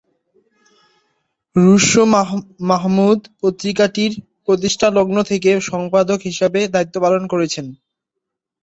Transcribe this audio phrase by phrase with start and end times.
[1.55, 2.03] Russo
[2.69, 4.11] Mahmud পত্রিকাটির
[4.45, 7.65] প্রতিষ্ঠালগ্ন থেকে সম্পাদক হিসেবে দায়িত্ব পালন করছেন।